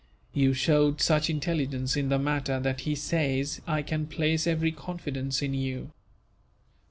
You 0.33 0.55
showed 0.55 0.99
such 0.99 1.29
intelligence 1.29 1.95
in 1.95 2.09
the 2.09 2.17
matter 2.17 2.59
that 2.59 2.79
he 2.79 2.95
says 2.95 3.61
I 3.67 3.83
can 3.83 4.07
place 4.07 4.47
every 4.47 4.71
confidence 4.71 5.43
in 5.43 5.53
you. 5.53 5.91